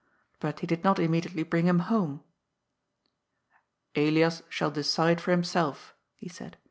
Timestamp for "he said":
6.15-6.57